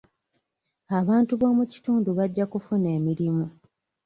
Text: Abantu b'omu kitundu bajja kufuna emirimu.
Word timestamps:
Abantu 0.99 1.31
b'omu 1.39 1.63
kitundu 1.73 2.09
bajja 2.17 2.45
kufuna 2.51 2.87
emirimu. 2.97 3.45